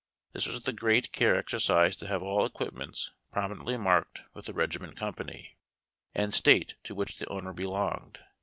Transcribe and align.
This 0.33 0.47
was 0.47 0.63
the 0.63 0.73
great 0.73 1.11
care 1.11 1.35
exercised 1.37 1.99
to 1.99 2.07
have 2.07 2.23
all 2.23 2.43
equipments 2.43 3.11
prominently 3.31 3.77
marked 3.77 4.23
with 4.33 4.45
the 4.47 4.53
regiment, 4.55 4.97
company, 4.97 5.59
and 6.15 6.33
State 6.33 6.73
to 6.85 6.95
which 6.95 7.19
the 7.19 7.27
owner 7.29 7.53
belonged. 7.53 8.17